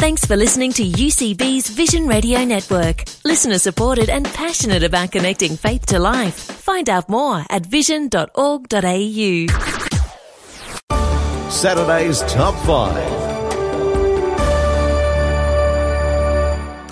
Thanks 0.00 0.24
for 0.24 0.34
listening 0.34 0.72
to 0.72 0.82
UCB's 0.82 1.68
Vision 1.68 2.06
Radio 2.06 2.42
Network. 2.42 3.04
Listener 3.22 3.58
supported 3.58 4.08
and 4.08 4.24
passionate 4.24 4.82
about 4.82 5.12
connecting 5.12 5.58
faith 5.58 5.84
to 5.86 5.98
life. 5.98 6.34
Find 6.36 6.88
out 6.88 7.10
more 7.10 7.44
at 7.50 7.66
vision.org.au. 7.66 9.46
Saturday's 11.50 12.20
Top 12.22 12.54
5. 12.64 13.29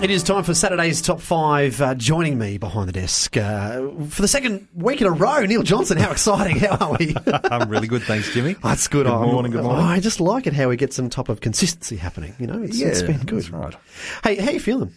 It 0.01 0.09
is 0.09 0.23
time 0.23 0.43
for 0.45 0.53
Saturday's 0.53 1.01
top 1.01 1.19
five. 1.19 1.81
Uh, 1.81 1.93
joining 1.93 2.39
me 2.39 2.57
behind 2.57 2.87
the 2.87 2.93
desk 2.93 3.35
uh, 3.35 3.89
for 4.07 4.21
the 4.21 4.29
second 4.29 4.65
week 4.73 5.01
in 5.01 5.07
a 5.07 5.11
row, 5.11 5.43
Neil 5.45 5.61
Johnson. 5.61 5.97
How 5.97 6.09
exciting! 6.11 6.57
How 6.59 6.77
are 6.77 6.97
we? 6.97 7.13
I'm 7.27 7.67
really 7.69 7.87
good, 7.87 8.03
thanks, 8.03 8.33
Jimmy. 8.33 8.53
That's 8.63 8.87
good. 8.87 9.05
Good 9.05 9.11
I'm- 9.11 9.27
morning, 9.27 9.51
good 9.51 9.63
morning. 9.63 9.83
I 9.85 9.99
just 9.99 10.21
like 10.21 10.47
it 10.47 10.53
how 10.53 10.69
we 10.69 10.77
get 10.77 10.93
some 10.93 11.09
type 11.09 11.27
of 11.27 11.41
consistency 11.41 11.97
happening. 11.97 12.33
You 12.39 12.47
know, 12.47 12.61
it's, 12.63 12.79
it's 12.79 13.01
Yeah, 13.01 13.07
been 13.07 13.25
good. 13.25 13.49
right. 13.49 13.75
Hey, 14.23 14.37
how 14.37 14.51
you 14.51 14.61
feeling? 14.61 14.95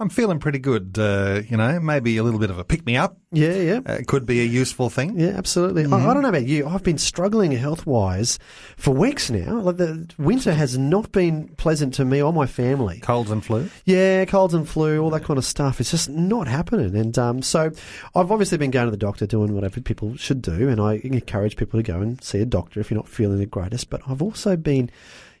I'm 0.00 0.08
feeling 0.08 0.38
pretty 0.38 0.58
good. 0.58 0.96
Uh, 0.98 1.42
you 1.46 1.58
know, 1.58 1.78
maybe 1.78 2.16
a 2.16 2.22
little 2.22 2.40
bit 2.40 2.48
of 2.48 2.58
a 2.58 2.64
pick 2.64 2.86
me 2.86 2.96
up. 2.96 3.18
Yeah, 3.32 3.54
yeah. 3.54 3.80
Uh, 3.84 3.98
could 4.06 4.24
be 4.24 4.40
a 4.40 4.44
useful 4.44 4.88
thing. 4.88 5.20
Yeah, 5.20 5.32
absolutely. 5.36 5.84
I, 5.84 6.10
I 6.10 6.14
don't 6.14 6.22
know 6.22 6.30
about 6.30 6.46
you. 6.46 6.66
I've 6.66 6.82
been 6.82 6.96
struggling 6.96 7.52
health 7.52 7.84
wise 7.84 8.38
for 8.78 8.92
weeks 8.92 9.28
now. 9.28 9.60
Like 9.60 9.76
the 9.76 10.10
winter 10.16 10.54
has 10.54 10.78
not 10.78 11.12
been 11.12 11.48
pleasant 11.56 11.92
to 11.94 12.06
me 12.06 12.22
or 12.22 12.32
my 12.32 12.46
family. 12.46 13.00
Colds 13.00 13.30
and 13.30 13.44
flu. 13.44 13.68
Yeah, 13.84 14.24
colds 14.24 14.54
and 14.54 14.66
flu, 14.66 15.00
all 15.00 15.10
that 15.10 15.24
kind 15.24 15.36
of 15.36 15.44
stuff. 15.44 15.80
It's 15.80 15.90
just 15.90 16.08
not 16.08 16.48
happening. 16.48 16.96
And 16.96 17.18
um, 17.18 17.42
so 17.42 17.70
I've 18.14 18.32
obviously 18.32 18.56
been 18.56 18.70
going 18.70 18.86
to 18.86 18.90
the 18.90 18.96
doctor, 18.96 19.26
doing 19.26 19.54
whatever 19.54 19.82
people 19.82 20.16
should 20.16 20.40
do. 20.40 20.70
And 20.70 20.80
I 20.80 20.94
encourage 21.04 21.56
people 21.56 21.78
to 21.78 21.82
go 21.82 22.00
and 22.00 22.24
see 22.24 22.40
a 22.40 22.46
doctor 22.46 22.80
if 22.80 22.90
you're 22.90 22.96
not 22.96 23.08
feeling 23.08 23.38
the 23.38 23.44
greatest. 23.44 23.90
But 23.90 24.00
I've 24.08 24.22
also 24.22 24.56
been 24.56 24.90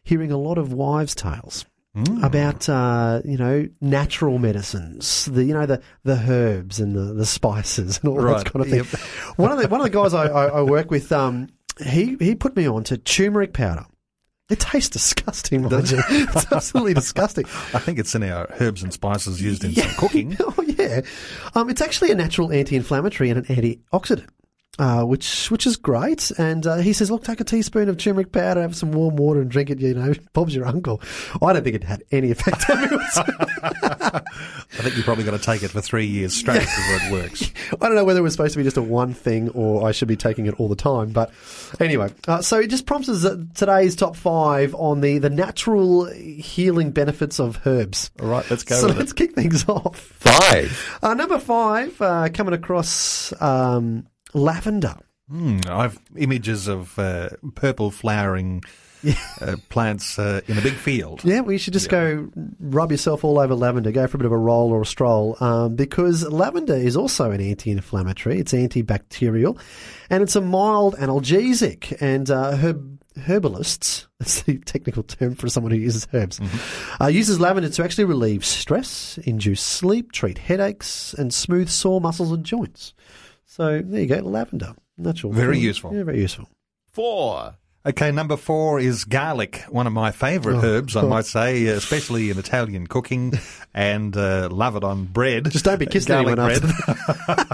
hearing 0.02 0.30
a 0.30 0.38
lot 0.38 0.58
of 0.58 0.72
wives' 0.72 1.14
tales. 1.14 1.64
About 2.22 2.68
uh, 2.68 3.20
you 3.24 3.36
know 3.36 3.68
natural 3.80 4.38
medicines, 4.38 5.24
the 5.24 5.42
you 5.42 5.52
know 5.52 5.66
the, 5.66 5.82
the 6.04 6.14
herbs 6.28 6.78
and 6.78 6.94
the, 6.94 7.12
the 7.14 7.26
spices 7.26 7.98
and 7.98 8.10
all 8.10 8.18
Right, 8.20 8.44
that 8.44 8.52
kind 8.52 8.64
of 8.64 8.70
thing. 8.88 9.00
One 9.36 9.50
of 9.50 9.58
the 9.58 9.66
one 9.66 9.80
of 9.80 9.84
the 9.84 9.90
guys 9.90 10.14
I, 10.14 10.26
I, 10.28 10.44
I 10.46 10.62
work 10.62 10.88
with, 10.92 11.10
um, 11.10 11.48
he 11.84 12.16
he 12.20 12.36
put 12.36 12.54
me 12.54 12.68
on 12.68 12.84
to 12.84 12.96
turmeric 12.96 13.52
powder. 13.54 13.86
It 14.50 14.60
tastes 14.60 14.90
disgusting, 14.90 15.62
mind 15.62 15.90
you. 15.90 16.00
It's 16.10 16.52
absolutely 16.52 16.94
disgusting. 16.94 17.44
I 17.74 17.78
think 17.80 17.98
it's 17.98 18.14
in 18.14 18.22
our 18.22 18.48
herbs 18.60 18.84
and 18.84 18.92
spices 18.92 19.42
used 19.42 19.64
in 19.64 19.74
some 19.74 19.90
cooking. 19.96 20.36
Oh 20.38 20.62
yeah, 20.62 21.00
um, 21.56 21.70
it's 21.70 21.80
actually 21.80 22.12
a 22.12 22.14
natural 22.14 22.52
anti-inflammatory 22.52 23.30
and 23.30 23.44
an 23.48 23.56
antioxidant, 23.56 24.28
uh, 24.78 25.02
which 25.04 25.50
which 25.50 25.66
is 25.66 25.76
great. 25.76 26.30
And 26.38 26.66
uh, 26.66 26.76
he 26.76 26.92
says, 26.92 27.10
look, 27.10 27.24
take 27.24 27.40
a 27.40 27.44
teaspoon 27.44 27.88
of 27.88 27.98
turmeric 27.98 28.32
powder, 28.32 28.62
have 28.62 28.76
some 28.76 28.92
warm 28.92 29.16
water, 29.16 29.40
and 29.40 29.50
drink 29.50 29.68
it. 29.70 29.80
You 29.80 29.94
know, 29.94 30.14
Bob's 30.32 30.54
your 30.54 30.66
uncle. 30.66 31.00
I 31.42 31.52
don't 31.52 31.62
think 31.64 31.76
it 31.76 31.84
had 31.84 32.02
any 32.10 32.30
effect 32.30 32.68
on 32.70 32.80
me. 32.82 32.88
I 33.82 34.82
think 34.82 34.96
you've 34.96 35.04
probably 35.04 35.24
got 35.24 35.32
to 35.32 35.38
take 35.38 35.62
it 35.62 35.68
for 35.68 35.80
three 35.80 36.06
years 36.06 36.32
straight 36.32 36.60
before 36.60 36.96
it 36.96 37.12
works. 37.12 37.50
I 37.80 37.86
don't 37.86 37.94
know 37.96 38.04
whether 38.04 38.20
it 38.20 38.22
was 38.22 38.32
supposed 38.32 38.52
to 38.54 38.58
be 38.58 38.64
just 38.64 38.76
a 38.76 38.82
one 38.82 39.12
thing 39.12 39.50
or 39.50 39.86
I 39.86 39.92
should 39.92 40.08
be 40.08 40.16
taking 40.16 40.46
it 40.46 40.54
all 40.58 40.68
the 40.68 40.76
time. 40.76 41.10
But 41.10 41.32
anyway, 41.80 42.12
uh, 42.28 42.40
so 42.40 42.58
it 42.60 42.68
just 42.70 42.86
prompts 42.86 43.08
us 43.08 43.26
today's 43.54 43.96
top 43.96 44.16
five 44.16 44.74
on 44.76 45.00
the 45.00 45.18
the 45.18 45.30
natural 45.30 46.06
healing 46.06 46.92
benefits 46.92 47.38
of 47.40 47.60
herbs. 47.66 48.10
All 48.20 48.28
right, 48.28 48.48
let's 48.50 48.62
go 48.62 48.76
So 48.76 48.86
let's 48.88 49.10
it. 49.10 49.16
kick 49.16 49.34
things 49.34 49.68
off. 49.68 49.96
Five. 49.98 50.98
Uh, 51.02 51.14
number 51.14 51.38
five, 51.38 52.00
uh, 52.00 52.28
coming 52.32 52.54
across 52.54 53.32
um, 53.42 54.06
lavender. 54.34 54.96
Mm, 55.30 55.68
I've 55.68 55.98
images 56.16 56.66
of 56.66 56.98
uh, 56.98 57.30
purple 57.54 57.90
flowering 57.90 58.62
uh, 59.40 59.56
plants 59.68 60.18
uh, 60.18 60.40
in 60.46 60.58
a 60.58 60.60
big 60.60 60.74
field. 60.74 61.22
Yeah, 61.30 61.40
well, 61.40 61.52
you 61.52 61.58
should 61.58 61.72
just 61.72 61.88
go 61.88 62.28
rub 62.58 62.90
yourself 62.90 63.24
all 63.24 63.38
over 63.38 63.54
lavender. 63.54 63.92
Go 63.92 64.06
for 64.06 64.16
a 64.16 64.18
bit 64.18 64.26
of 64.26 64.32
a 64.32 64.36
roll 64.36 64.72
or 64.72 64.82
a 64.82 64.86
stroll, 64.86 65.36
um, 65.40 65.76
because 65.76 66.26
lavender 66.26 66.74
is 66.74 66.96
also 66.96 67.30
an 67.30 67.40
anti-inflammatory. 67.40 68.38
It's 68.40 68.52
antibacterial, 68.52 69.60
and 70.08 70.22
it's 70.22 70.34
a 70.34 70.40
mild 70.40 70.96
analgesic. 70.96 71.96
And 72.00 72.28
uh, 72.30 72.56
herb, 72.56 73.00
herbalists, 73.26 74.08
that's 74.18 74.42
the 74.42 74.58
technical 74.58 75.04
term 75.04 75.36
for 75.36 75.48
someone 75.48 75.72
who 75.72 75.78
uses 75.78 76.08
herbs, 76.12 76.40
uh, 77.00 77.06
uses 77.06 77.38
lavender 77.38 77.68
to 77.68 77.84
actually 77.84 78.04
relieve 78.04 78.44
stress, 78.44 79.18
induce 79.22 79.62
sleep, 79.62 80.10
treat 80.10 80.38
headaches, 80.38 81.14
and 81.14 81.32
smooth 81.32 81.68
sore 81.68 82.00
muscles 82.00 82.32
and 82.32 82.44
joints. 82.44 82.94
So 83.50 83.82
there 83.84 84.02
you 84.02 84.06
go, 84.06 84.20
lavender, 84.20 84.74
natural, 84.96 85.32
Very 85.32 85.58
useful. 85.58 85.92
Yeah, 85.92 86.04
very 86.04 86.20
useful. 86.20 86.48
Four. 86.92 87.56
Okay, 87.84 88.12
number 88.12 88.36
four 88.36 88.78
is 88.78 89.04
garlic, 89.04 89.64
one 89.68 89.88
of 89.88 89.92
my 89.92 90.12
favourite 90.12 90.62
Oh, 90.62 90.64
herbs, 90.64 90.94
I 90.94 91.02
might 91.02 91.24
say, 91.24 91.66
especially 91.66 92.30
in 92.30 92.38
Italian 92.38 92.86
cooking, 92.86 93.32
and 93.74 94.16
uh, 94.16 94.48
love 94.52 94.76
it 94.76 94.84
on 94.84 95.06
bread. 95.06 95.50
Just 95.50 95.64
don't 95.64 95.80
be 95.80 95.86
kissing 95.86 96.12
Garlic 96.12 96.38
anyone 96.38 96.60
bread. 96.60 97.46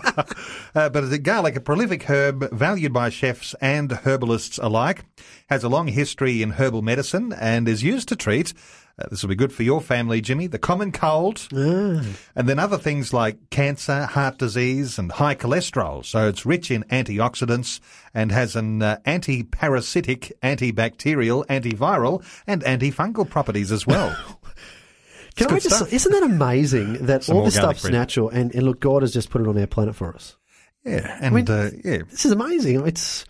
uh, 0.86 0.90
but 0.90 1.10
the 1.10 1.18
garlic, 1.18 1.56
a 1.56 1.60
prolific 1.60 2.04
herb 2.04 2.50
valued 2.52 2.92
by 2.92 3.08
chefs 3.10 3.54
and 3.60 3.90
herbalists 3.92 4.58
alike, 4.58 5.04
has 5.48 5.64
a 5.64 5.68
long 5.68 5.88
history 5.88 6.42
in 6.42 6.50
herbal 6.52 6.82
medicine 6.82 7.32
and 7.32 7.68
is 7.68 7.82
used 7.82 8.08
to 8.08 8.16
treat. 8.16 8.52
Uh, 8.98 9.04
this 9.10 9.22
will 9.22 9.28
be 9.28 9.34
good 9.34 9.52
for 9.52 9.62
your 9.62 9.82
family, 9.82 10.22
Jimmy. 10.22 10.46
The 10.46 10.58
common 10.58 10.90
cold, 10.90 11.46
Ah. 11.54 12.00
and 12.34 12.48
then 12.48 12.58
other 12.58 12.78
things 12.78 13.12
like 13.12 13.50
cancer, 13.50 14.06
heart 14.06 14.38
disease, 14.38 14.98
and 14.98 15.12
high 15.12 15.34
cholesterol. 15.34 16.02
So 16.02 16.28
it's 16.28 16.46
rich 16.46 16.70
in 16.70 16.82
antioxidants 16.84 17.80
and 18.14 18.32
has 18.32 18.56
an 18.56 18.80
uh, 18.80 18.98
anti-parasitic, 19.04 20.32
antibacterial, 20.42 21.44
antiviral, 21.46 22.24
and 22.46 22.62
antifungal 22.62 23.28
properties 23.28 23.70
as 23.70 23.86
well. 23.86 24.16
Can 25.36 25.50
I 25.50 25.58
just? 25.58 25.76
stuff. 25.76 25.92
Isn't 25.92 26.12
that 26.12 26.22
amazing 26.22 27.04
that 27.06 27.24
Some 27.24 27.36
all 27.36 27.44
this 27.44 27.56
stuff's 27.56 27.82
bread. 27.82 27.92
natural 27.92 28.30
and, 28.30 28.54
and 28.54 28.62
look, 28.62 28.80
God 28.80 29.02
has 29.02 29.12
just 29.12 29.28
put 29.28 29.42
it 29.42 29.46
on 29.46 29.58
our 29.58 29.66
planet 29.66 29.94
for 29.94 30.14
us. 30.14 30.36
Yeah, 30.86 31.18
and 31.20 31.34
mean- 31.34 31.50
uh, 31.50 31.70
yeah, 31.84 31.98
This 32.10 32.24
is 32.24 32.32
amazing. 32.32 32.86
It's 32.86 33.24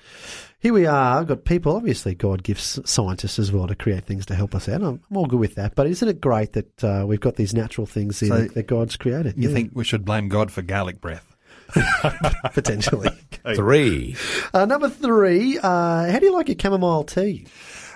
here 0.59 0.72
we 0.72 0.87
are. 0.87 1.21
I've 1.21 1.27
got 1.27 1.44
people. 1.44 1.77
Obviously, 1.77 2.15
God 2.15 2.43
gives 2.43 2.81
scientists 2.89 3.39
as 3.39 3.53
well 3.53 3.67
to 3.69 3.75
create 3.75 4.05
things 4.05 4.27
to 4.27 4.34
help 4.34 4.55
us 4.55 4.69
out. 4.69 4.83
I'm, 4.83 5.00
I'm 5.11 5.17
all 5.17 5.27
good 5.27 5.39
with 5.41 5.55
that. 5.56 5.75
But 5.75 5.87
isn't 5.87 6.09
it 6.09 6.21
great 6.21 6.55
that 6.55 6.84
uh, 6.84 7.05
we've 7.06 7.21
got 7.21 7.37
these 7.37 7.55
natural 7.55 7.87
things 7.87 8.21
in 8.22 8.28
So 8.28 8.39
that, 8.39 8.55
that 8.55 8.67
God's 8.67 8.97
created? 8.97 9.34
you 9.37 9.49
Yeah, 9.49 9.55
think 9.55 9.71
we 9.75 9.84
should 9.84 10.05
blame 10.05 10.28
God 10.28 10.50
for 10.50 10.62
garlic 10.62 11.00
breath? 11.00 11.37
potentially? 12.55 13.11
Three. 13.56 14.17
uh, 14.55 14.65
number 14.67 14.88
three. 14.88 15.59
Uh, 15.62 16.11
how 16.11 16.19
do 16.19 16.27
you 16.27 16.33
like 16.33 16.49
your 16.49 16.56
chamomile 16.61 17.05
tea? 17.05 17.47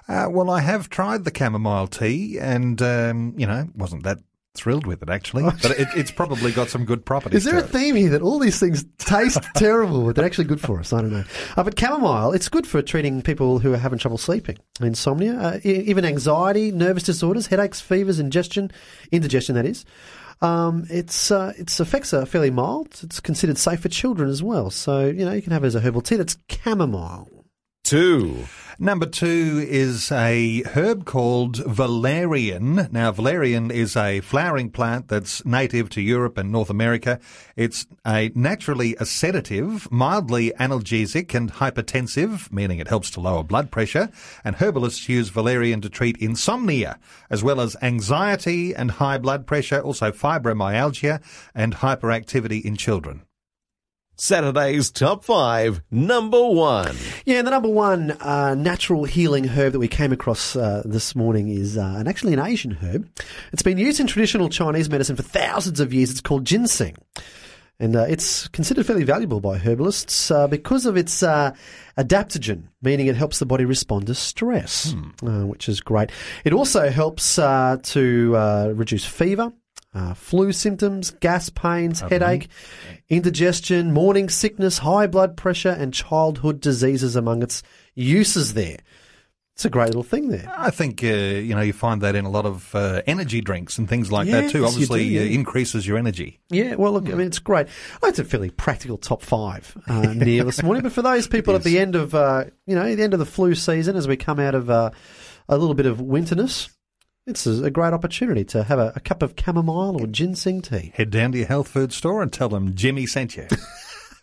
Uh, 0.09 0.27
well, 0.31 0.50
I 0.50 0.60
have 0.60 0.88
tried 0.91 1.25
the 1.25 1.32
chamomile 1.37 1.87
tea, 1.87 2.38
and 2.41 2.81
um, 2.82 3.34
you 3.37 3.47
know, 3.47 3.69
wasn't 3.75 4.03
that 4.04 4.19
thrilled 4.55 4.87
with 4.87 5.03
it 5.03 5.11
actually. 5.11 5.43
But 5.62 5.72
it, 5.72 5.88
it's 5.94 6.11
probably 6.11 6.53
got 6.53 6.69
some 6.69 6.84
good 6.84 7.05
properties. 7.05 7.44
Is 7.44 7.44
there 7.44 7.59
a 7.59 7.66
theme 7.66 7.94
here 7.94 8.11
that 8.11 8.22
all 8.22 8.38
these 8.38 8.59
things 8.59 8.84
taste 8.99 9.38
terrible, 9.56 10.05
but 10.06 10.16
they're 10.16 10.25
actually 10.25 10.44
good 10.44 10.61
for 10.61 10.81
us? 10.81 10.93
I 10.93 11.03
don't 11.03 11.12
know. 11.12 11.25
Uh, 11.56 11.62
but 11.62 11.78
chamomile, 11.78 12.33
it's 12.33 12.49
good 12.49 12.66
for 12.66 12.83
treating 12.83 13.22
people 13.22 13.59
who 13.59 13.72
are 13.72 13.78
having 13.78 13.99
trouble 13.99 14.19
sleeping, 14.19 14.59
insomnia, 14.81 15.39
uh, 15.39 15.59
even 15.65 16.05
anxiety, 16.05 16.72
nervous 16.72 17.03
disorders, 17.03 17.47
headaches, 17.49 17.81
fevers, 17.81 18.19
ingestion, 18.19 18.71
indigestion, 19.12 19.55
that 19.55 19.66
is. 19.66 19.84
Um, 20.43 20.87
it's 20.89 21.31
uh, 21.31 21.53
its 21.59 21.78
effects 21.81 22.15
are 22.15 22.25
fairly 22.25 22.50
mild. 22.50 22.99
It's 23.03 23.21
considered 23.21 23.59
safe 23.59 23.81
for 23.81 23.89
children 23.89 24.31
as 24.31 24.43
well. 24.43 24.71
So 24.71 25.06
you 25.06 25.25
know 25.25 25.33
you 25.33 25.43
can 25.43 25.53
have 25.53 25.65
it 25.65 25.69
as 25.69 25.75
a 25.75 25.81
herbal 25.81 26.00
tea. 26.00 26.16
That's 26.16 26.39
chamomile. 26.49 27.40
Two. 27.91 28.47
Number 28.78 29.05
two 29.05 29.67
is 29.69 30.12
a 30.12 30.62
herb 30.62 31.06
called 31.06 31.56
valerian. 31.56 32.89
Now, 32.93 33.11
valerian 33.11 33.73
is 33.73 33.97
a 33.97 34.21
flowering 34.21 34.71
plant 34.71 35.09
that's 35.09 35.45
native 35.45 35.91
to 35.91 36.01
Europe 36.01 36.39
and 36.39 36.53
North 36.53 36.71
America. 36.71 37.19
It's 37.56 37.89
a 38.06 38.31
naturally 38.37 38.95
a 39.01 39.05
sedative, 39.05 39.91
mildly 39.91 40.53
analgesic 40.61 41.34
and 41.34 41.53
hypertensive, 41.53 42.53
meaning 42.53 42.78
it 42.78 42.87
helps 42.87 43.11
to 43.11 43.21
lower 43.21 43.43
blood 43.43 43.73
pressure. 43.73 44.09
And 44.45 44.55
herbalists 44.55 45.09
use 45.09 45.31
valerian 45.31 45.81
to 45.81 45.89
treat 45.89 46.17
insomnia, 46.19 47.01
as 47.28 47.43
well 47.43 47.61
as 47.61 47.77
anxiety 47.83 48.72
and 48.72 48.93
high 48.93 49.19
blood 49.19 49.48
pressure, 49.48 49.81
also 49.81 50.13
fibromyalgia 50.13 51.21
and 51.57 51.75
hyperactivity 51.75 52.65
in 52.65 52.77
children. 52.77 53.22
Saturday's 54.21 54.91
top 54.91 55.25
five. 55.25 55.81
Number 55.91 56.47
one. 56.47 56.95
Yeah, 57.25 57.39
and 57.39 57.47
the 57.47 57.53
number 57.53 57.71
one 57.71 58.11
uh, 58.21 58.55
natural 58.55 59.05
healing 59.05 59.47
herb 59.47 59.72
that 59.72 59.78
we 59.78 59.89
came 59.89 60.13
across 60.13 60.55
uh, 60.55 60.83
this 60.84 61.17
morning 61.17 61.49
is 61.49 61.78
uh, 61.78 61.95
an 61.97 62.07
actually 62.07 62.34
an 62.34 62.39
Asian 62.39 62.72
herb. 62.72 63.09
It's 63.51 63.63
been 63.63 63.78
used 63.78 63.99
in 63.99 64.07
traditional 64.07 64.51
Chinese 64.51 64.91
medicine 64.91 65.17
for 65.17 65.22
thousands 65.22 65.81
of 65.81 65.95
years. 65.95 66.11
It's 66.11 66.21
called 66.21 66.45
ginseng. 66.45 66.97
And 67.78 67.97
uh, 67.97 68.05
it's 68.11 68.47
considered 68.49 68.84
fairly 68.84 69.05
valuable 69.05 69.41
by 69.41 69.57
herbalists 69.57 70.31
uh, 70.31 70.47
because 70.49 70.84
of 70.84 70.99
its 70.99 71.22
uh, 71.22 71.55
adaptogen, 71.97 72.65
meaning 72.83 73.07
it 73.07 73.17
helps 73.17 73.39
the 73.39 73.47
body 73.47 73.65
respond 73.65 74.07
to 74.09 74.15
stress, 74.15 74.95
uh, 75.22 75.47
which 75.47 75.67
is 75.67 75.81
great. 75.81 76.13
It 76.45 76.53
also 76.53 76.91
helps 76.91 77.39
uh, 77.39 77.78
to 77.84 78.37
uh, 78.37 78.72
reduce 78.75 79.07
fever, 79.07 79.51
uh, 79.95 80.15
flu 80.15 80.53
symptoms, 80.53 81.10
gas 81.21 81.48
pains, 81.51 82.01
headache, 82.01 82.48
indigestion, 83.09 83.92
morning 83.92 84.28
sickness, 84.28 84.78
high 84.78 85.07
blood 85.07 85.37
pressure, 85.37 85.71
and 85.71 85.92
childhood 85.92 86.60
diseases 86.60 87.16
among 87.16 87.42
its 87.42 87.63
uses 87.95 88.54
there. 88.54 88.78
It's 89.57 89.65
a 89.66 89.71
great 89.71 89.89
little 89.89 90.03
thing 90.03 90.28
there. 90.28 90.51
I 90.57 90.71
think 90.71 91.04
uh, 91.04 91.07
you 91.09 91.54
know 91.54 91.60
you 91.60 91.75
find 91.75 92.01
that 92.01 92.15
in 92.15 92.25
a 92.25 92.31
lot 92.31 92.47
of 92.47 92.75
uh, 92.75 93.03
energy 93.07 93.42
drinks 93.42 93.77
and 93.77 93.87
things 93.87 94.10
like 94.10 94.27
Yes, 94.27 94.45
that 94.45 94.53
too. 94.53 94.59
you 94.60 94.66
Obviously, 94.66 95.04
do, 95.04 95.10
yeah. 95.10 95.21
uh, 95.21 95.25
increases 95.25 95.87
your 95.87 95.98
energy. 95.98 96.41
Yeah, 96.48 96.77
well, 96.77 96.93
look, 96.93 97.07
I 97.09 97.13
mean, 97.13 97.27
it's 97.27 97.41
great. 97.41 97.66
It's 98.03 98.19
a 98.19 98.25
fairly 98.25 98.48
practical 98.48 98.97
top 98.97 99.21
five, 99.21 99.77
uh, 99.86 100.15
Neil, 100.15 100.47
this 100.47 100.63
morning. 100.63 100.83
But 100.83 100.93
for 100.93 101.03
those 101.03 101.27
people 101.28 101.54
at 101.57 101.63
the 101.65 101.78
end 101.78 101.95
of, 101.95 102.15
uh, 102.15 102.45
you 102.66 102.75
know, 102.75 102.95
the 102.95 103.03
end 103.03 103.13
of 103.13 103.19
the 103.19 103.27
flu 103.27 103.54
season, 103.54 103.97
as 103.97 104.09
we 104.09 104.16
come 104.16 104.41
out 104.41 104.54
of 104.54 104.71
uh, 104.71 104.93
a 105.47 105.59
little 105.59 105.75
bit 105.75 105.84
of 105.86 106.01
winterness, 106.01 106.71
it's 107.27 107.47
a, 107.47 107.65
a 107.65 107.71
great 107.71 107.93
opportunity 107.93 108.45
to 108.47 108.65
have 108.65 108.78
a, 108.78 108.93
a 108.97 109.01
cup 109.01 109.22
of 109.22 109.34
chamomile 109.39 110.01
or 110.01 110.07
ginseng 110.07 110.63
tea. 110.63 110.93
Head 110.95 111.11
down 111.11 111.33
to 111.33 111.39
your 111.39 111.47
health 111.47 111.69
food 111.69 111.93
store 111.93 112.22
and 112.22 112.33
tell 112.33 112.49
them 112.49 112.75
Jimmy 112.75 113.07
sent 113.07 113.37
you. 113.37 113.47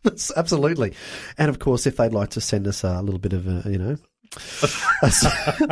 Absolutely. 0.35 0.93
And 1.37 1.49
of 1.49 1.59
course, 1.59 1.85
if 1.85 1.97
they'd 1.97 2.13
like 2.13 2.29
to 2.31 2.41
send 2.41 2.67
us 2.67 2.83
a 2.83 3.01
little 3.01 3.19
bit 3.19 3.33
of, 3.33 3.47
a, 3.47 3.69
you 3.69 3.77
know, 3.77 3.97
a, 5.01 5.11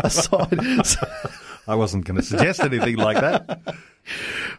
a 0.04 0.10
side, 0.10 0.98
I 1.68 1.76
wasn't 1.76 2.06
going 2.06 2.18
to 2.18 2.24
suggest 2.24 2.60
anything 2.62 2.98
like 2.98 3.20
that. 3.20 3.76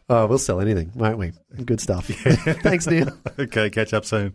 oh, 0.08 0.26
we'll 0.26 0.38
sell 0.38 0.60
anything, 0.60 0.92
won't 0.94 1.18
we? 1.18 1.32
Good 1.64 1.80
stuff. 1.80 2.06
Thanks, 2.62 2.86
Neil. 2.86 3.08
Okay, 3.38 3.70
catch 3.70 3.92
up 3.92 4.04
soon. 4.04 4.34